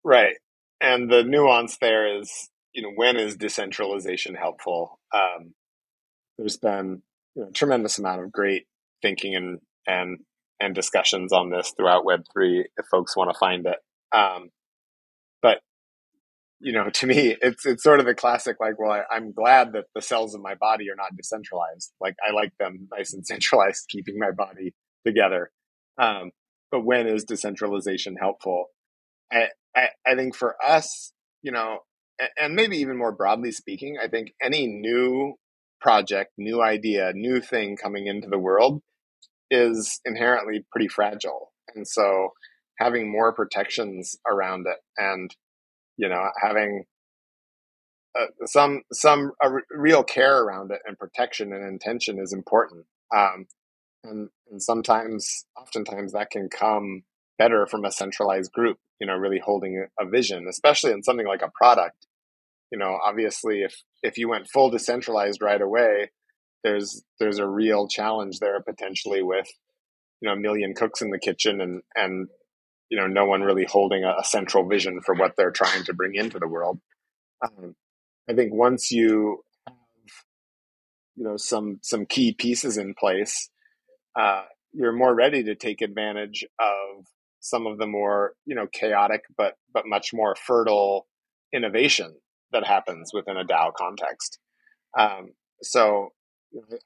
[0.05, 0.37] Right
[0.85, 5.01] and the nuance there is you know when is decentralization helpful?
[5.13, 5.55] Um,
[6.37, 7.03] there's been
[7.35, 8.67] you know, a tremendous amount of great
[9.03, 10.19] thinking and and
[10.61, 13.79] and discussions on this throughout web3 if folks want to find it.
[14.17, 14.51] Um,
[16.65, 19.75] you know, to me, it's it's sort of the classic like, well, I, am glad
[19.75, 21.93] that the cells of my body are not decentralized.
[22.01, 24.75] Like I like them nice and centralized, keeping my body
[25.07, 25.51] together.
[25.99, 26.31] Um,
[26.73, 28.67] but when is decentralization helpful?
[29.31, 31.81] I, I, I think for us, you know,
[32.41, 35.35] and maybe even more broadly speaking, I think any new
[35.83, 38.81] project, new idea, new thing coming into the world
[39.51, 41.53] is inherently pretty fragile.
[41.75, 42.31] And so
[42.79, 45.31] having more protections around it and,
[45.97, 46.85] you know, having
[48.19, 49.33] uh, some, some
[49.71, 52.87] real care around it and protection and intention is important.
[53.15, 53.47] Um,
[54.03, 57.03] and, and sometimes, oftentimes that can come
[57.39, 61.43] better from a centralized group, you know, really holding a vision, especially in something like
[61.43, 62.07] a product.
[62.71, 66.11] You know, obviously if, if you went full decentralized right away,
[66.63, 69.47] there's, there's a real challenge there potentially with,
[70.21, 72.29] you know, a million cooks in the kitchen and, and,
[72.91, 75.95] you know, no one really holding a, a central vision for what they're trying to
[75.95, 76.81] bring into the world.
[77.43, 77.75] Um,
[78.29, 79.77] I think once you have,
[81.17, 83.49] you know, some, some key pieces in place,
[84.19, 87.05] uh, you're more ready to take advantage of
[87.45, 91.07] some of the more you know chaotic but but much more fertile
[91.53, 92.15] innovation
[92.53, 94.39] that happens within a DAO context.
[94.99, 96.13] Um, so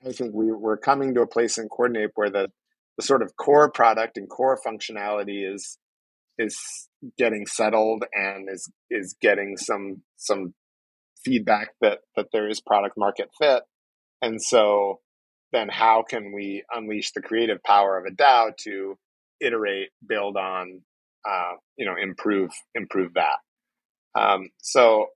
[0.07, 2.49] I think we, we're coming to a place in Coordinape where the,
[2.97, 5.79] the sort of core product and core functionality is
[6.39, 10.55] is getting settled and is is getting some some
[11.25, 13.63] feedback that that there is product market fit.
[14.23, 15.01] And so
[15.53, 18.99] then how can we unleash the creative power of a DAO to
[19.41, 20.83] iterate, build on,
[21.29, 23.39] uh, you know, improve improve that.
[24.19, 25.07] Um, so,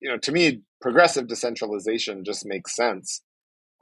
[0.00, 3.22] you know, to me, progressive decentralization just makes sense.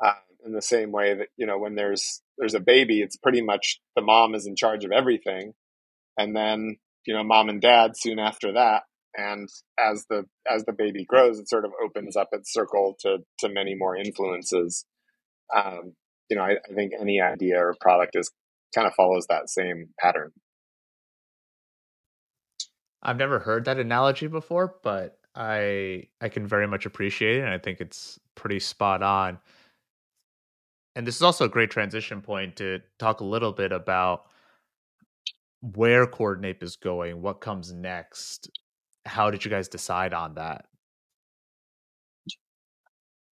[0.04, 3.42] Uh, in the same way that you know, when there's there's a baby, it's pretty
[3.42, 5.52] much the mom is in charge of everything,
[6.16, 8.84] and then you know, mom and dad soon after that.
[9.16, 9.48] And
[9.78, 13.48] as the as the baby grows, it sort of opens up its circle to to
[13.48, 14.84] many more influences
[15.54, 15.94] um,
[16.28, 18.30] you know, I, I think any idea or product is
[18.74, 20.32] kind of follows that same pattern.
[23.02, 27.50] I've never heard that analogy before, but I I can very much appreciate it and
[27.52, 29.38] I think it's pretty spot on.
[30.94, 34.26] And this is also a great transition point to talk a little bit about
[35.62, 38.50] where Coordinape is going, what comes next.
[39.06, 40.66] How did you guys decide on that?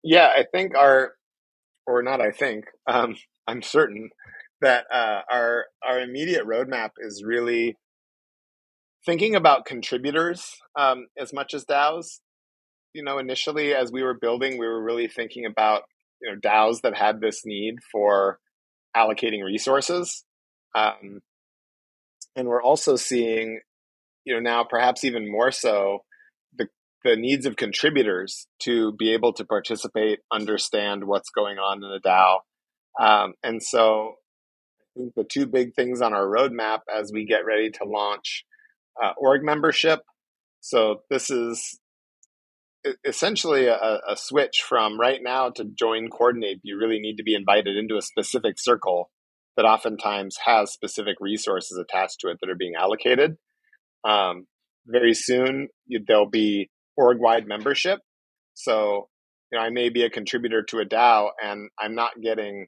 [0.02, 1.14] Yeah, I think our
[1.86, 4.10] or not I think, um, I'm certain
[4.62, 7.76] that uh, our our immediate roadmap is really
[9.04, 12.20] thinking about contributors um, as much as DAOs.
[12.94, 15.82] You know, initially as we were building, we were really thinking about
[16.22, 18.38] you know DAOs that had this need for
[18.96, 20.24] allocating resources,
[20.74, 21.20] um,
[22.36, 23.60] and we're also seeing,
[24.24, 26.00] you know, now perhaps even more so
[27.04, 32.00] the needs of contributors to be able to participate, understand what's going on in a
[32.00, 32.38] DAO.
[32.98, 34.14] Um, and so
[34.96, 38.44] I think the two big things on our roadmap as we get ready to launch
[39.02, 40.00] uh, org membership.
[40.60, 41.78] So this is
[43.04, 47.34] essentially a, a, switch from right now to join coordinape you really need to be
[47.34, 49.10] invited into a specific circle
[49.56, 53.36] that oftentimes has specific resources attached to it that are being allocated
[54.04, 54.46] um,
[54.86, 55.68] very soon
[56.06, 58.00] there'll be org wide membership.
[58.54, 59.08] So,
[59.50, 62.66] you know, I may be a contributor to a DAO and I'm not getting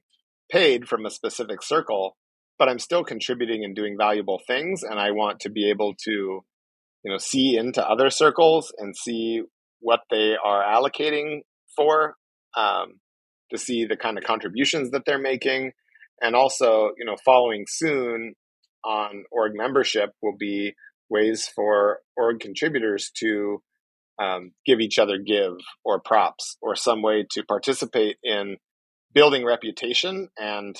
[0.51, 2.17] paid from a specific circle,
[2.57, 4.83] but I'm still contributing and doing valuable things.
[4.83, 9.43] And I want to be able to, you know, see into other circles and see
[9.79, 11.41] what they are allocating
[11.75, 12.15] for,
[12.55, 12.99] um,
[13.51, 15.71] to see the kind of contributions that they're making.
[16.21, 18.33] And also, you know, following soon
[18.83, 20.73] on org membership will be
[21.09, 23.61] ways for org contributors to
[24.19, 25.53] um, give each other give
[25.85, 28.57] or props or some way to participate in
[29.13, 30.75] building reputation and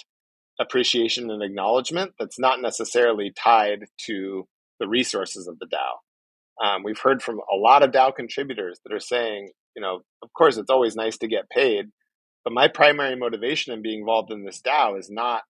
[0.59, 4.47] appreciation and acknowledgement that's not necessarily tied to
[4.79, 6.65] the resources of the DAO.
[6.65, 10.33] Um, we've heard from a lot of DAO contributors that are saying, you know, of
[10.33, 11.85] course, it's always nice to get paid,
[12.47, 15.41] but my primary motivation in being involved in this DAO is not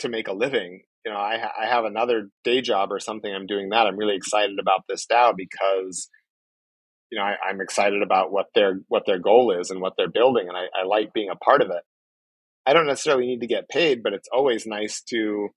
[0.00, 0.82] to make a living.
[1.06, 3.32] You know, I, I have another day job or something.
[3.32, 3.86] I'm doing that.
[3.86, 6.10] I'm really excited about this DAO because
[7.10, 10.10] you know, I, am excited about what their what their goal is and what they're
[10.10, 11.82] building, and I, I like being a part of it.
[12.66, 15.48] I don't necessarily need to get paid, but it's always nice to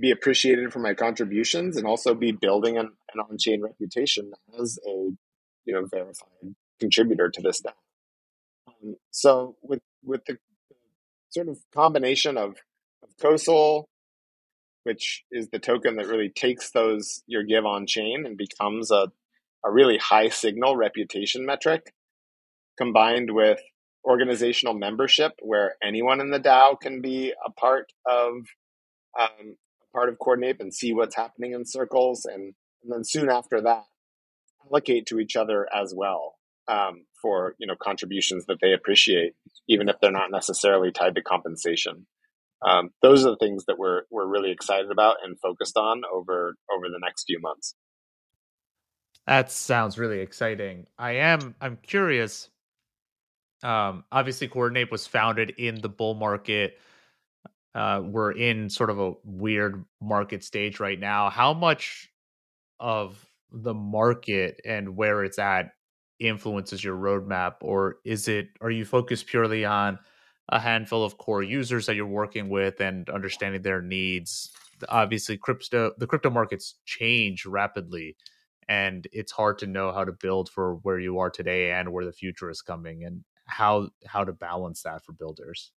[0.00, 5.10] be appreciated for my contributions and also be building an, an on-chain reputation as a
[5.64, 7.72] you know verified contributor to this DAO.
[8.82, 10.38] Um, so with with the
[11.30, 12.56] sort of combination of,
[13.02, 13.84] of CoSoul,
[14.84, 19.12] which is the token that really takes those your give on chain and becomes a
[19.64, 21.92] a really high signal reputation metric
[22.78, 23.60] combined with
[24.04, 28.32] organizational membership where anyone in the DAO can be a part of
[29.20, 29.56] um,
[29.92, 33.84] part of Coordinape and see what's happening in circles and, and then soon after that
[34.64, 36.36] allocate to each other as well
[36.70, 39.32] um, for you know contributions that they appreciate
[39.68, 42.06] even if they're not necessarily tied to compensation
[42.66, 46.54] um, those are the things that we're we're really excited about and focused on over
[46.74, 47.74] over the next few months
[49.26, 52.48] that sounds really exciting i am i'm curious
[53.62, 56.78] um, obviously, Coordinape was founded in the bull market.
[57.74, 61.30] Uh, we're in sort of a weird market stage right now.
[61.30, 62.10] How much
[62.78, 65.72] of the market and where it's at
[66.20, 68.48] influences your roadmap, or is it?
[68.60, 69.98] Are you focused purely on
[70.48, 74.50] a handful of core users that you're working with and understanding their needs?
[74.88, 78.16] Obviously, crypto the crypto markets change rapidly
[78.70, 82.04] and it's hard to know how to build for where you are today and where
[82.04, 85.72] the future is coming and how how to balance that for builders.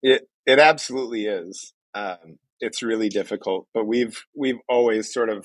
[0.00, 1.72] It it absolutely is.
[1.92, 5.44] Um, it's really difficult, but we've we've always sort of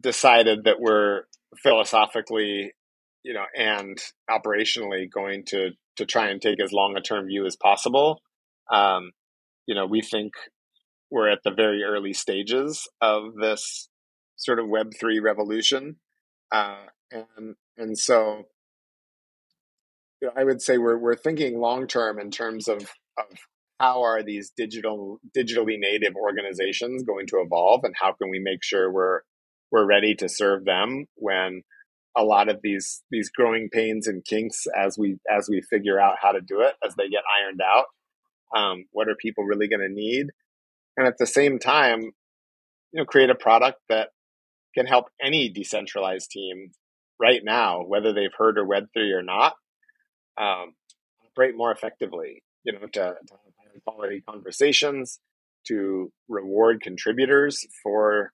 [0.00, 1.22] decided that we're
[1.62, 2.72] philosophically,
[3.22, 3.98] you know, and
[4.30, 8.20] operationally going to to try and take as long a term view as possible.
[8.72, 9.12] Um,
[9.66, 10.32] you know, we think
[11.10, 13.88] we're at the very early stages of this
[14.36, 15.96] sort of Web three revolution,
[16.52, 18.44] uh, and and so
[20.20, 22.78] you know, I would say we're we're thinking long term in terms of
[23.18, 23.26] of
[23.80, 28.62] how are these digital digitally native organizations going to evolve and how can we make
[28.62, 29.20] sure we're
[29.74, 31.62] we're ready to serve them when
[32.16, 36.14] a lot of these these growing pains and kinks as we as we figure out
[36.22, 37.86] how to do it as they get ironed out
[38.56, 40.28] um, what are people really going to need?
[40.96, 42.02] And at the same time
[42.92, 44.10] you know create a product that
[44.76, 46.70] can help any decentralized team
[47.18, 49.54] right now whether they've heard of web3 or not
[50.38, 50.74] um,
[51.26, 55.20] operate more effectively, you know, to, to have quality conversations,
[55.66, 58.32] to reward contributors for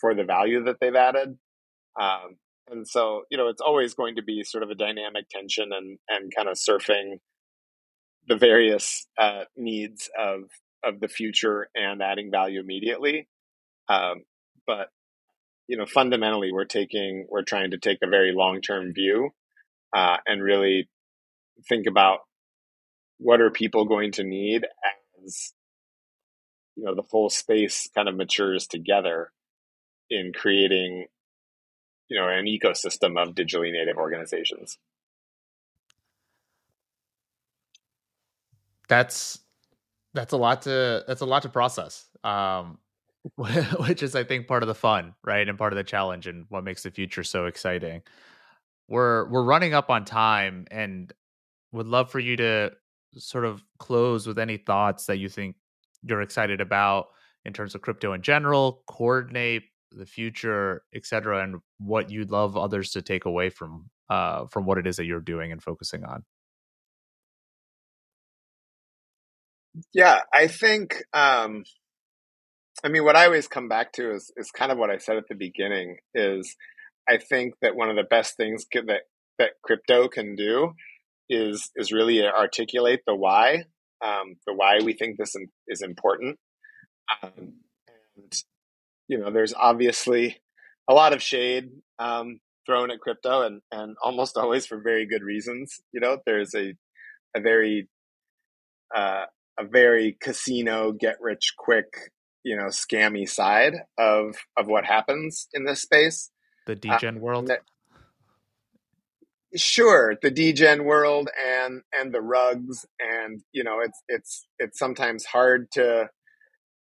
[0.00, 1.38] for the value that they've added.
[2.00, 2.36] Um,
[2.70, 5.98] and so, you know, it's always going to be sort of a dynamic tension and
[6.08, 7.18] and kind of surfing
[8.28, 10.42] the various uh, needs of
[10.84, 13.28] of the future and adding value immediately.
[13.88, 14.22] Um,
[14.66, 14.88] but
[15.66, 19.30] you know, fundamentally, we're taking we're trying to take a very long term view
[19.94, 20.88] uh, and really
[21.68, 22.20] think about
[23.18, 24.66] what are people going to need
[25.24, 25.52] as
[26.76, 29.30] you know the whole space kind of matures together
[30.10, 31.06] in creating
[32.08, 34.78] you know an ecosystem of digitally native organizations.
[38.88, 39.38] That's
[40.14, 42.78] that's a lot to that's a lot to process um
[43.36, 46.46] which is i think part of the fun right and part of the challenge and
[46.48, 48.02] what makes the future so exciting.
[48.88, 51.12] We're we're running up on time and
[51.72, 52.72] would love for you to
[53.14, 55.56] sort of close with any thoughts that you think
[56.02, 57.08] you're excited about
[57.44, 62.90] in terms of crypto in general, Coordinape the future, etc., and what you'd love others
[62.92, 66.24] to take away from uh, from what it is that you're doing and focusing on.
[69.92, 71.02] Yeah, I think.
[71.12, 71.64] Um,
[72.82, 75.16] I mean, what I always come back to is is kind of what I said
[75.16, 75.98] at the beginning.
[76.14, 76.56] Is
[77.08, 79.02] I think that one of the best things that
[79.38, 80.72] that crypto can do
[81.28, 83.64] is is really articulate the why,
[84.04, 85.34] um, the why we think this
[85.68, 86.38] is important.
[87.22, 87.54] Um,
[88.16, 88.42] and
[89.10, 90.40] you know, there's obviously
[90.88, 95.22] a lot of shade um, thrown at crypto, and and almost always for very good
[95.22, 95.80] reasons.
[95.92, 96.74] You know, there's a
[97.36, 97.88] a very
[98.94, 99.24] uh,
[99.58, 102.12] a very casino get rich quick
[102.44, 106.30] you know scammy side of of what happens in this space
[106.66, 107.60] the degen uh, world that,
[109.54, 115.26] sure the degen world and and the rugs and you know it's it's it's sometimes
[115.26, 116.08] hard to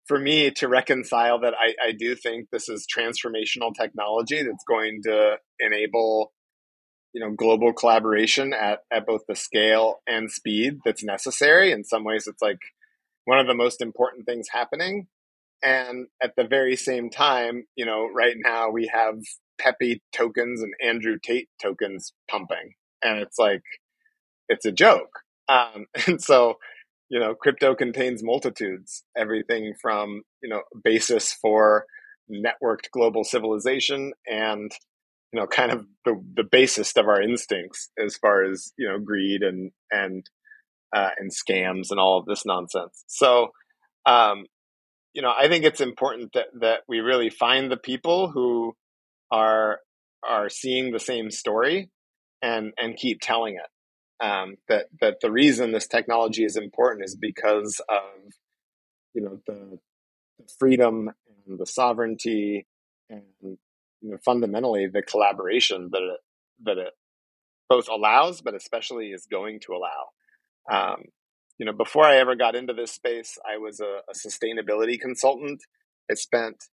[0.08, 5.02] for me to reconcile that I, I do think this is transformational technology that's going
[5.04, 6.32] to enable
[7.12, 12.04] you know global collaboration at, at both the scale and speed that's necessary in some
[12.04, 12.58] ways it's like
[13.24, 15.06] one of the most important things happening
[15.62, 19.16] and at the very same time you know right now we have
[19.58, 22.74] Pepe tokens and Andrew Tate tokens pumping.
[23.02, 23.62] And it's like,
[24.48, 25.20] it's a joke.
[25.48, 26.54] Um, and so,
[27.08, 31.84] you know, crypto contains multitudes, everything from, you know, basis for
[32.30, 34.70] networked global civilization and,
[35.32, 38.98] you know, kind of the, the basest of our instincts as far as, you know,
[38.98, 40.26] greed and, and,
[40.94, 43.04] uh, and scams and all of this nonsense.
[43.06, 43.48] So,
[44.06, 44.46] um,
[45.14, 48.74] you know, I think it's important that, that we really find the people who
[49.30, 49.80] are
[50.28, 51.90] are seeing the same story
[52.42, 53.70] and and keep telling it.
[54.20, 58.32] Um, that that the reason this technology is important is because of
[59.14, 59.78] you know the,
[60.38, 61.10] the freedom
[61.46, 62.66] and the sovereignty
[63.08, 63.58] and you
[64.02, 66.20] know fundamentally the collaboration that it
[66.64, 66.94] that it
[67.68, 70.08] both allows but especially is going to allow.
[70.70, 71.04] Um,
[71.58, 75.60] you know, before I ever got into this space, I was a, a sustainability consultant.
[76.10, 76.64] I spent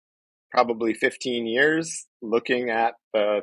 [0.50, 3.40] probably 15 years looking at the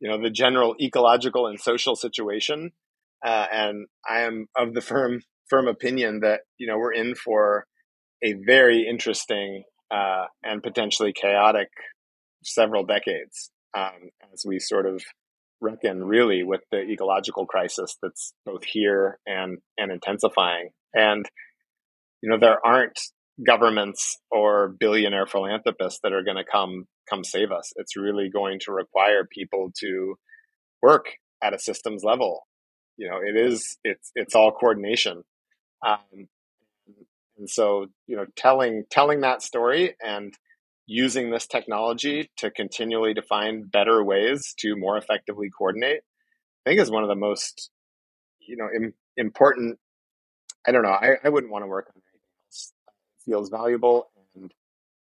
[0.00, 2.72] you know the general ecological and social situation
[3.24, 7.64] uh, and i am of the firm firm opinion that you know we're in for
[8.22, 11.68] a very interesting uh, and potentially chaotic
[12.42, 15.02] several decades um, as we sort of
[15.60, 21.26] reckon really with the ecological crisis that's both here and and intensifying and
[22.22, 22.98] you know there aren't
[23.44, 27.72] governments or billionaire philanthropists that are going to come come save us.
[27.76, 30.14] It's really going to require people to
[30.82, 31.06] work
[31.42, 32.46] at a systems level.
[32.96, 35.24] You know, it is it's it's all coordination,
[35.84, 36.28] um,
[37.38, 40.32] and so you know, telling telling that story and
[40.86, 46.02] using this technology to continually define better ways to more effectively coordinate,
[46.66, 47.70] I think is one of the most
[48.40, 49.78] you know Im- important.
[50.66, 50.90] I don't know.
[50.90, 52.60] I, I wouldn't want to work on it.
[53.24, 54.52] feels valuable and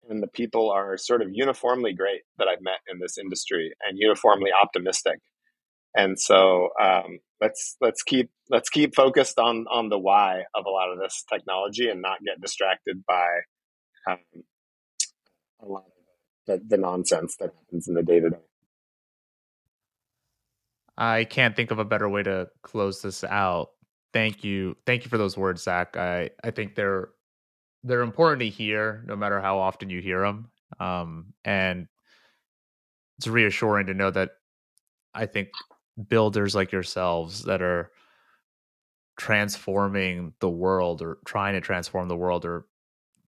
[0.09, 3.99] and the people are sort of uniformly great that I've met in this industry and
[3.99, 5.18] uniformly optimistic.
[5.97, 10.70] And so um, let's let's keep let's keep focused on on the why of a
[10.70, 13.28] lot of this technology and not get distracted by
[14.09, 14.18] um,
[15.61, 15.93] a lot of
[16.47, 18.36] the, the nonsense that happens in the day to day.
[20.97, 23.70] I can't think of a better way to close this out.
[24.12, 25.97] Thank you, thank you for those words, Zach.
[25.97, 27.11] I I think they're
[27.84, 31.86] they're important to hear no matter how often you hear them um, and
[33.18, 34.30] it's reassuring to know that
[35.14, 35.49] i think
[36.09, 37.90] builders like yourselves that are
[39.18, 42.66] transforming the world or trying to transform the world are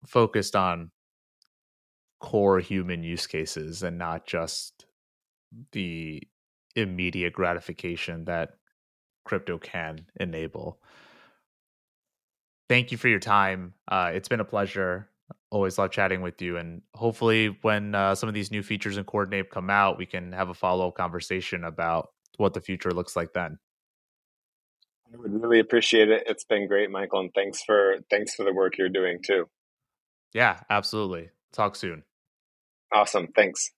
[0.06, 0.90] focused on
[2.20, 4.86] core human use cases and not just
[5.72, 6.22] the
[6.76, 8.50] immediate gratification that
[9.24, 10.80] crypto can enable
[12.68, 13.74] thank you for your time.
[13.88, 15.08] Uh, it's been a pleasure.
[15.50, 16.56] Always love chatting with you.
[16.56, 20.32] And hopefully, when uh, some of these new features in Coordinape come out, we can
[20.32, 23.58] have a follow up conversation about what the future looks like then.
[25.12, 26.24] I would really appreciate it.
[26.26, 29.48] It's been great, Michael, and thanks for thanks for the work you're doing too.
[30.32, 31.30] Yeah, absolutely.
[31.52, 32.02] Talk soon.
[32.92, 33.28] Awesome.
[33.28, 33.70] Thanks.